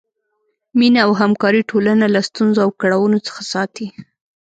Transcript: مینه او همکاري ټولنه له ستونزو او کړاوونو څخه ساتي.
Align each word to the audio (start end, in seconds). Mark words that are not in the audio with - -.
مینه 0.77 0.99
او 1.05 1.11
همکاري 1.21 1.61
ټولنه 1.69 2.05
له 2.13 2.21
ستونزو 2.29 2.59
او 2.65 2.69
کړاوونو 2.81 3.17
څخه 3.27 3.41
ساتي. 3.53 3.87